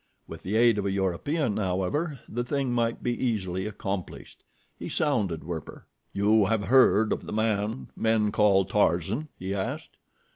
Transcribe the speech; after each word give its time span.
With 0.27 0.41
the 0.41 0.55
aid 0.55 0.79
of 0.79 0.85
a 0.87 0.91
European, 0.91 1.57
however, 1.57 2.19
the 2.27 2.43
thing 2.43 2.73
might 2.73 3.03
be 3.03 3.23
easily 3.23 3.67
accomplished. 3.67 4.43
He 4.79 4.89
sounded 4.89 5.43
Werper. 5.43 5.85
"You 6.11 6.47
have 6.47 6.63
heard 6.69 7.13
of 7.13 7.25
the 7.25 7.31
man 7.31 7.89
men 7.95 8.31
call 8.31 8.65
Tarzan?" 8.65 9.27
he 9.37 9.53
asked. 9.53 9.97